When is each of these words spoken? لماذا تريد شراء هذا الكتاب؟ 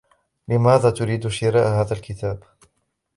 لماذا 0.47 0.89
تريد 0.89 1.27
شراء 1.27 1.67
هذا 1.67 1.93
الكتاب؟ 1.93 2.43